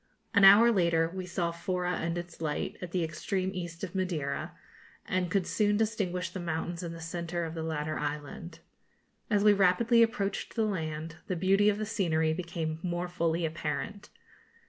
[0.33, 4.57] An hour later we saw Fora and its light, at the extreme east of Madeira,
[5.05, 8.61] and could soon distinguish the mountains in the centre of the latter island.
[9.29, 14.09] As we rapidly approached the land, the beauty of the scenery became more fully apparent.